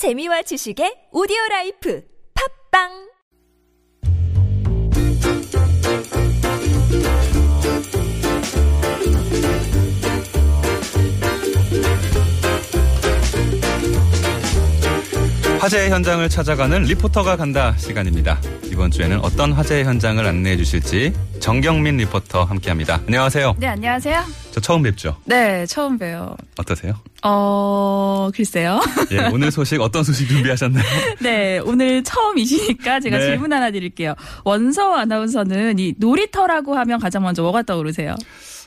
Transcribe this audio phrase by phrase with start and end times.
[0.00, 2.02] 재미와 지식의 오디오 라이프
[2.72, 2.88] 팟빵
[15.60, 18.40] 화제의 현장을 찾아가는 리포터가 간다 시간입니다.
[18.72, 23.02] 이번 주에는 어떤 화제의 현장을 안내해 주실지 정경민 리포터 함께합니다.
[23.06, 23.56] 안녕하세요.
[23.58, 24.24] 네, 안녕하세요.
[24.52, 25.18] 저 처음 뵙죠.
[25.26, 26.38] 네, 처음 봬요.
[26.56, 26.94] 어떠세요?
[27.22, 28.80] 어, 글쎄요.
[29.10, 30.84] 예, 오늘 소식 어떤 소식 준비하셨나요?
[31.20, 33.24] 네, 오늘 처음이시니까 제가 네.
[33.24, 34.14] 질문 하나 드릴게요.
[34.44, 38.14] 원서 아나운서는 이 놀이터라고 하면 가장 먼저 뭐가 떠오르세요?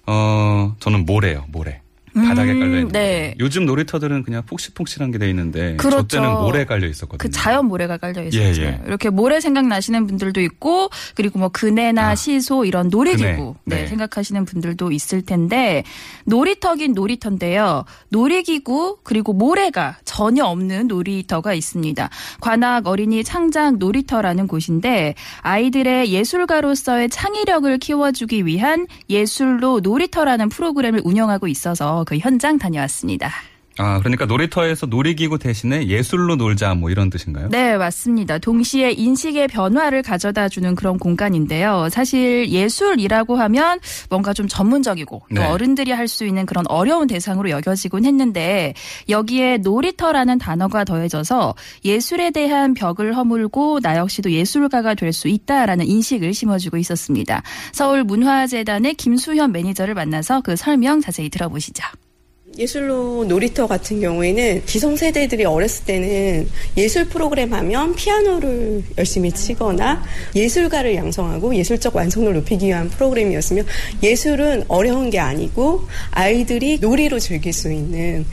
[0.06, 1.83] 어, 저는 모래요, 모래.
[2.14, 2.88] 바닥에 음, 깔려 있는.
[2.90, 3.36] 네.
[3.40, 6.08] 요즘 놀이터들은 그냥 폭실폭실한 게 돼 있는데 그렇죠.
[6.08, 7.18] 저 때는 모래 깔려 있었거든요.
[7.18, 8.40] 그 자연 모래가 깔려 있었죠.
[8.40, 8.82] 예, 예.
[8.86, 13.88] 이렇게 모래 생각나시는 분들도 있고 그리고 뭐 그네나 아, 시소 이런 놀이기구 그네, 네, 네.
[13.88, 15.84] 생각하시는 분들도 있을 텐데
[16.26, 17.86] 놀이터긴 놀이터인데요.
[18.10, 22.10] 놀이기구 그리고 모래가 전혀 없는 놀이터가 있습니다.
[22.42, 32.03] 관악 어린이 창작 놀이터라는 곳인데 아이들의 예술가로서의 창의력을 키워주기 위한 예술로 놀이터라는 프로그램을 운영하고 있어서
[32.04, 33.53] 그 현장 다녀왔습니다.
[33.78, 37.50] 아, 그러니까 놀이터에서 놀이기구 대신에 예술로 놀자 뭐 이런 뜻인가요?
[37.50, 38.38] 네, 맞습니다.
[38.38, 41.90] 동시에 인식의 변화를 가져다 주는 그런 공간인데요.
[41.90, 43.80] 사실 예술이라고 하면
[44.10, 45.46] 뭔가 좀 전문적이고 또 네.
[45.46, 48.74] 어른들이 할 수 있는 그런 어려운 대상으로 여겨지곤 했는데
[49.10, 56.34] 여기에 놀이터라는 단어가 더해져서 예술에 대한 벽을 허물고 나 역시도 예술가가 될 수 있다라는 인식을
[56.34, 57.42] 심어주고 있었습니다.
[57.72, 61.84] 서울 문화재단의 김수현 매니저를 만나서 그 설명 자세히 들어보시죠.
[62.58, 66.48] 예술로 놀이터 같은 경우에는 기성세대들이 어렸을 때는
[66.78, 70.04] 예술 프로그램 하면 피아노를 열심히 치거나
[70.36, 73.64] 예술가를 양성하고 예술적 완성도를 높이기 위한 프로그램이었으며
[74.04, 78.26] 예술은 어려운 게 아니고 아이들이 놀이로 즐길 수 있는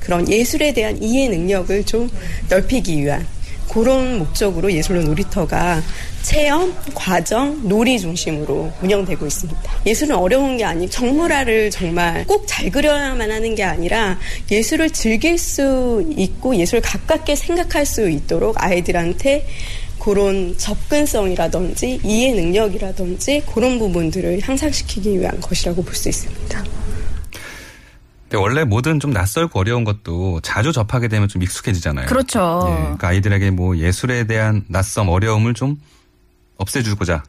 [0.00, 2.10] 그런 예술에 대한 이해 능력을 좀
[2.48, 3.26] 넓히기 위한
[3.68, 5.82] 그런 목적으로 예술로 놀이터가
[6.22, 9.60] 체험, 과정, 놀이 중심으로 운영되고 있습니다.
[9.86, 14.18] 예술은 어려운 게 아니고 정물화를 정말 꼭 잘 그려야만 하는 게 아니라
[14.50, 19.46] 예술을 즐길 수 있고 예술을 가깝게 생각할 수 있도록 아이들한테
[19.98, 26.64] 그런 접근성이라든지 이해 능력이라든지 그런 부분들을 향상시키기 위한 것이라고 볼 수 있습니다.
[28.28, 32.06] 근데 원래 뭐든 좀 낯설고 어려운 것도 자주 접하게 되면 좀 익숙해지잖아요.
[32.06, 32.62] 그렇죠.
[32.68, 35.80] 예, 그러니까 아이들에게 뭐 예술에 대한 낯섦, 어려움을 좀
[36.58, 37.22] 없애주고자.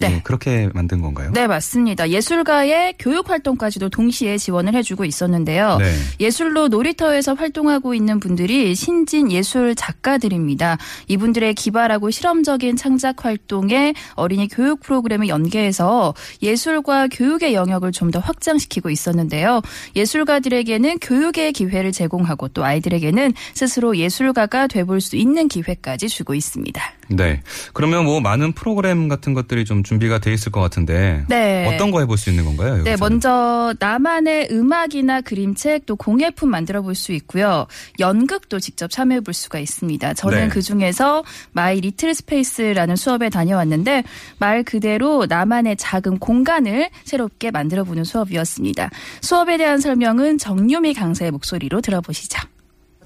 [0.00, 0.14] 네.
[0.14, 1.30] 예, 그렇게 만든 건가요?
[1.34, 2.08] 네, 맞습니다.
[2.08, 5.76] 예술가의 교육 활동까지도 동시에 지원을 해주고 있었는데요.
[5.78, 5.92] 네.
[6.20, 10.78] 예술로 놀이터에서 활동하고 있는 분들이 신진 예술 작가들입니다.
[11.08, 18.90] 이분들의 기발하고 실험적인 창작 활동에 어린이 교육 프로그램을 연계해서 예술과 교육의 영역을 좀 더 확장시키고
[18.90, 19.60] 있었는데요.
[19.96, 26.80] 예술가들에게는 교육의 기회를 제공하고 또 아이들에게는 스스로 예술가가 돼볼 수 있는 기회까지 주고 있습니다.
[27.08, 27.42] 네.
[27.72, 31.72] 그러면 뭐 많은 프로그램 같은 것들이 좀 준비가 돼 있을 것 같은데 네.
[31.72, 32.74] 어떤 거 해볼 수 있는 건가요?
[32.82, 32.96] 네, 여기서는?
[32.98, 37.66] 먼저 나만의 음악이나 그림책 또 공예품 만들어 볼 수 있고요.
[37.98, 40.14] 연극도 직접 참여해 볼 수가 있습니다.
[40.14, 40.48] 저는 네.
[40.48, 44.04] 그 중에서 My Little Space라는 수업에 다녀왔는데
[44.38, 48.90] 말 그대로 나만의 작은 공간을 새롭게 만들어 보는 수업이었습니다.
[49.20, 52.38] 수업에 대한 설명은 정유미 강사의 목소리로 들어보시죠.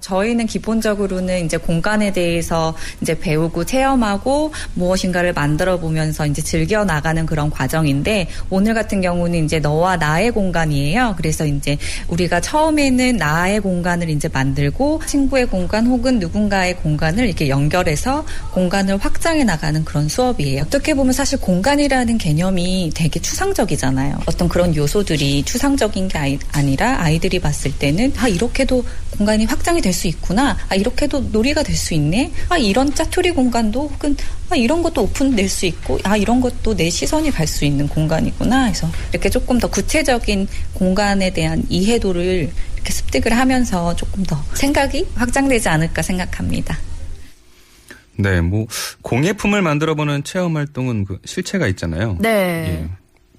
[0.00, 7.50] 저희는 기본적으로는 이제 공간에 대해서 이제 배우고 체험하고 무엇인가를 만들어 보면서 이제 즐겨 나가는 그런
[7.50, 11.14] 과정인데 오늘 같은 경우는 이제 너와 나의 공간이에요.
[11.16, 11.76] 그래서 이제
[12.08, 19.44] 우리가 처음에는 나의 공간을 이제 만들고 친구의 공간 혹은 누군가의 공간을 이렇게 연결해서 공간을 확장해
[19.44, 20.62] 나가는 그런 수업이에요.
[20.62, 24.18] 어떻게 보면 사실 공간이라는 개념이 되게 추상적이잖아요.
[24.26, 28.84] 어떤 그런 요소들이 추상적인 게 아니라 아이들이 봤을 때는 아 이렇게도
[29.16, 30.56] 공간이 확장이 될 수 있구나.
[30.68, 32.30] 아 이렇게도 놀이가 될 수 있네.
[32.50, 34.16] 아 이런 짜투리 공간도 혹은
[34.50, 38.64] 아 이런 것도 오픈될 수 있고 아 이런 것도 내 시선이 갈 수 있는 공간이구나.
[38.64, 45.68] 해서 이렇게 조금 더 구체적인 공간에 대한 이해도를 이렇게 습득을 하면서 조금 더 생각이 확장되지
[45.68, 46.78] 않을까 생각합니다.
[48.16, 48.66] 네, 뭐
[49.02, 52.16] 공예품을 만들어보는 체험 활동은 그 실체가 있잖아요.
[52.20, 52.28] 네.
[52.82, 52.88] 예.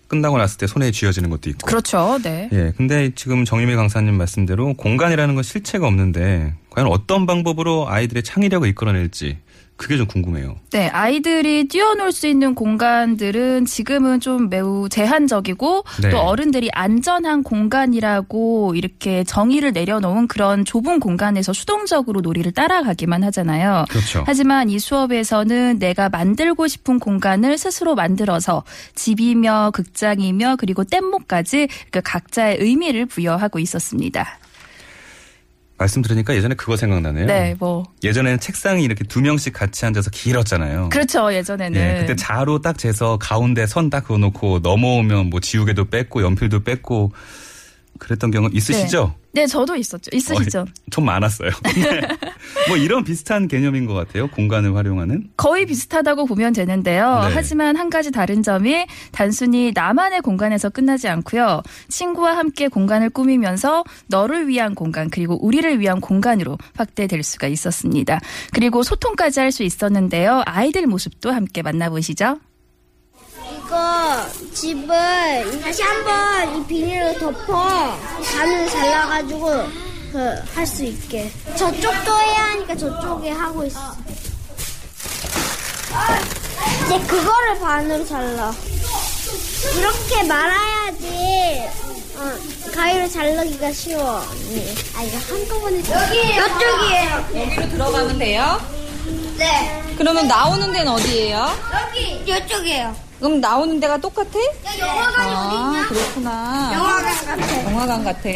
[0.10, 1.66] 끝나고 났을 때 손에 쥐어지는 것도 있고.
[1.66, 2.20] 그렇죠.
[2.22, 2.50] 네.
[2.52, 8.68] 예, 근데 지금 정유미 강사님 말씀대로 공간이라는 건 실체가 없는데 과연 어떤 방법으로 아이들의 창의력을
[8.68, 9.38] 이끌어낼지
[9.80, 10.58] 그게 좀 궁금해요.
[10.72, 16.10] 네, 아이들이 뛰어놀 수 있는 공간들은 지금은 좀 매우 제한적이고 네.
[16.10, 23.86] 또 어른들이 안전한 공간이라고 이렇게 정의를 내려놓은 그런 좁은 공간에서 수동적으로 놀이를 따라가기만 하잖아요.
[23.90, 24.26] 그렇죠.
[24.28, 28.64] 하지만 이 수업에서는 내가 만들고 싶은 공간을 스스로 만들어서
[28.96, 34.40] 집이며 극장이며 그리고 뗏목까지 그 각자의 의미를 부여하고 있었습니다.
[35.80, 37.26] 말씀 들으니까 예전에 그거 생각나네요.
[37.26, 40.90] 네, 뭐 예전에는 책상이 이렇게 두 명씩 같이 앉아서 길었잖아요.
[40.90, 41.80] 그렇죠 예전에는.
[41.82, 47.12] 예, 그때 자로 딱 재서 가운데 선 딱 그어놓고 넘어오면 뭐 지우개도 뺐고 연필도 뺐고
[47.98, 49.16] 그랬던 경우 있으시죠?
[49.32, 50.10] 네, 저도 있었죠.
[50.12, 50.62] 있으시죠?
[50.62, 51.52] 어, 좀 많았어요.
[51.76, 52.02] 네.
[52.68, 54.28] 뭐 이런 비슷한 개념인 것 같아요.
[54.30, 55.30] 공간을 활용하는.
[55.38, 57.22] 거의 비슷하다고 보면 되는데요.
[57.28, 57.32] 네.
[57.34, 61.62] 하지만 한 가지 다른 점이 단순히 나만의 공간에서 끝나지 않고요.
[61.90, 68.20] 친구와 함께 공간을 꾸미면서 너를 위한 공간 그리고 우리를 위한 공간으로 확대될 수가 있었습니다.
[68.54, 70.44] 그리고 소통까지 할 수 있었는데요.
[70.46, 72.38] 아이들 모습도 함께 만나보시죠.
[74.54, 77.98] 집을 다시 한번 이 비닐로 덮어
[78.36, 79.46] 반을 잘라가지고
[80.12, 81.32] 그 할 수 있게.
[81.56, 83.80] 저쪽도 해야 하니까 저쪽에 하고 있어.
[86.86, 88.52] 이제 그거를 반으로 잘라.
[89.78, 91.64] 이렇게 말아야지.
[92.18, 94.26] 어, 가위로 자르기가 쉬워.
[94.52, 94.76] 네.
[94.96, 96.20] 아 이거 한꺼번에 여기!
[96.32, 97.26] 이쪽이에요.
[97.36, 98.60] 여기로 들어가면 돼요?
[99.38, 99.84] 네.
[99.98, 101.56] 그러면 나오는 데는 어디예요?
[101.88, 102.24] 여기!
[102.26, 104.30] 이쪽이에요 그럼 나오는 데가 똑같아?
[104.80, 106.72] 영화관이 아, 그렇구나.
[106.74, 108.30] 영화관 같아 영화관 같아.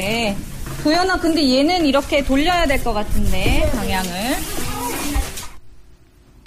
[0.84, 4.12] 도연아, 근데 얘는 이렇게 돌려야 될 것 같은데, 방향을.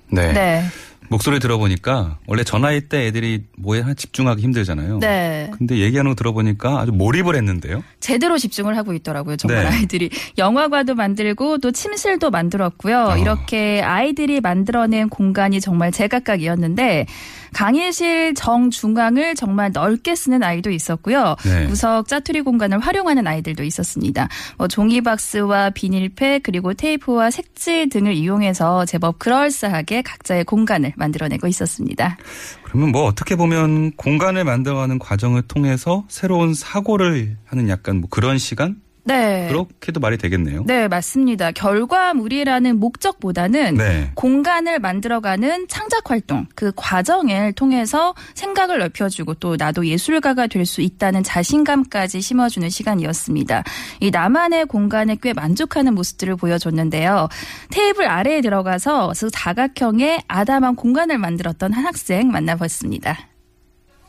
[0.09, 0.33] 네.
[0.33, 0.65] 네.
[1.09, 4.99] 목소리 들어보니까 원래 전화일 때 애들이 뭐에 하나 집중하기 힘들잖아요.
[4.99, 5.51] 네.
[5.57, 7.83] 근데 얘기하는 거 들어보니까 아주 몰입을 했는데요.
[8.01, 9.37] 제대로 집중을 하고 있더라고요.
[9.37, 9.71] 정말 네.
[9.71, 12.99] 아이들이 영화관도 만들고 또 침실도 만들었고요.
[13.11, 13.17] 어.
[13.19, 17.07] 이렇게 아이들이 만들어낸 공간이 정말 제각각이었는데
[17.53, 21.37] 강의실 정중앙을 정말 넓게 쓰는 아이도 있었고요.
[21.45, 21.67] 네.
[21.67, 24.29] 구석 짜투리 공간을 활용하는 아이들도 있었습니다.
[24.59, 32.17] 뭐 종이박스와 비닐팩 그리고 테이프와 색지 등을 이용해서 제법 그럴싸하게 각자의 공간을 만들어내고 있었습니다.
[32.65, 38.81] 그러면 뭐 어떻게 보면 공간을 만들어가는 과정을 통해서 새로운 사고를 하는 약간 뭐 그런 시간?
[39.07, 39.49] 네.
[39.49, 40.65] 그렇게도 말이 되겠네요.
[40.67, 41.53] 네, 맞습니다.
[41.53, 44.11] 결과물이라는 목적보다는 네.
[44.15, 51.23] 공간을 만들어가는 창작 활동, 그 과정을 통해서 생각을 넓혀주고 또 나도 예술가가 될 수 있다는
[51.23, 53.63] 자신감까지 심어주는 시간이었습니다.
[54.01, 57.29] 이 나만의 공간에 꽤 만족하는 모습들을 보여줬는데요.
[57.71, 63.36] 테이블 아래에 들어가서 그 사각형의 아담한 공간을 만들었던 한 학생 만나봤습니다.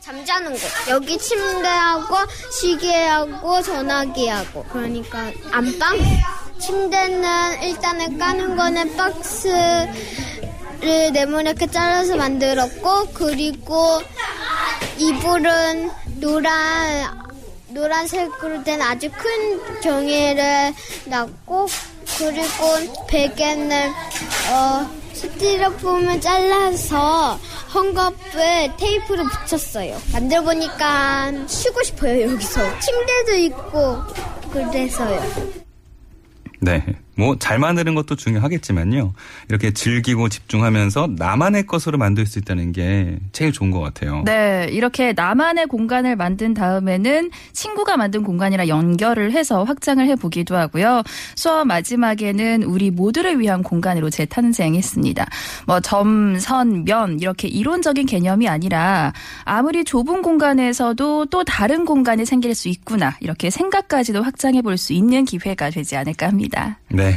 [0.08, 0.60] 잠자는 곳.
[0.88, 2.16] 여기 침대하고
[2.50, 4.64] 시계하고 전화기하고.
[4.72, 5.98] 그러니까 안방.
[6.58, 9.92] 침대는 일단은 까는 거는 박스를
[11.12, 14.00] 네모나게 잘라서 만들었고 그리고
[14.96, 15.90] 이불은
[16.20, 17.28] 노란
[17.68, 20.72] 노란색으로 된 아주 큰 종이를
[21.04, 21.68] 놨고
[22.18, 23.92] 그리고 베개는
[24.50, 27.38] 어 스티로폼을 잘라서
[27.72, 30.00] 헝겊을 테이프로 붙였어요.
[30.12, 32.60] 만들어 보니까 쉬고 싶어요 여기서.
[32.78, 33.98] 침대도 있고
[34.52, 35.20] 그래서요.
[36.60, 36.84] 네.
[37.18, 39.12] 뭐 잘 만드는 것도 중요하겠지만요.
[39.48, 44.22] 이렇게 즐기고 집중하면서 나만의 것으로 만들 수 있다는 게 제일 좋은 것 같아요.
[44.24, 51.02] 네, 이렇게 나만의 공간을 만든 다음에는 친구가 만든 공간이랑 연결을 해서 확장을 해보기도 하고요.
[51.36, 55.26] 수업 마지막에는 우리 모두를 위한 공간으로 재탄생했습니다.
[55.66, 59.12] 뭐 점, 선, 면 이렇게 이론적인 개념이 아니라
[59.44, 65.24] 아무리 좁은 공간에서도 또 다른 공간이 생길 수 있구나 이렇게 생각까지도 확장해 볼 수 있는
[65.24, 66.78] 기회가 되지 않을까 합니다.
[66.88, 67.07] 네.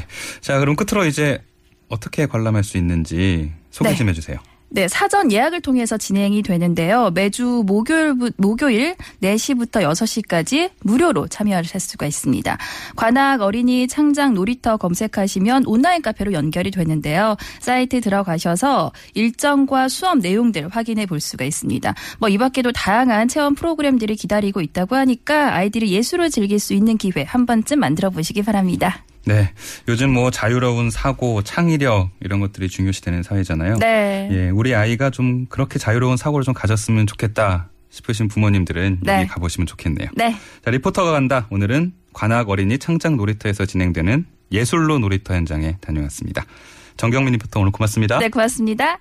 [0.42, 1.42] 자, 그럼 끝으로 이제
[1.90, 3.96] 어떻게 관람할 수 있는지 소개 네.
[3.96, 4.38] 좀 해주세요.
[4.74, 7.12] 네, 사전 예약을 통해서 진행이 되는데요.
[7.12, 12.58] 매주 목요일, 목요일 4시부터 6시까지 무료로 참여할 수가 있습니다.
[12.96, 17.36] 관악 어린이 창작 놀이터 검색하시면 온라인 카페로 연결이 되는데요.
[17.60, 21.94] 사이트 들어가셔서 일정과 수업 내용들 확인해 볼 수가 있습니다.
[22.20, 27.24] 뭐 이 밖에도 다양한 체험 프로그램들이 기다리고 있다고 하니까 아이들이 예술을 즐길 수 있는 기회
[27.24, 29.04] 한 번쯤 만들어 보시기 바랍니다.
[29.25, 29.54] 네.
[29.88, 33.78] 요즘 뭐 자유로운 사고, 창의력 이런 것들이 중요시 되는 사회잖아요.
[33.78, 34.30] 네.
[34.32, 39.20] 예, 우리 아이가 좀 그렇게 자유로운 사고를 좀 가졌으면 좋겠다 싶으신 부모님들은 네.
[39.20, 40.10] 여기 가보시면 좋겠네요.
[40.16, 40.36] 네.
[40.63, 41.48] 자, 리포터가 간다.
[41.51, 46.46] 오늘은 관악 어린이 창작 놀이터에서 진행되는 예술로 놀이터 현장에 다녀왔습니다.
[46.98, 48.20] 정경민 리포터 오늘 고맙습니다.
[48.20, 49.00] 네, 고맙습니다.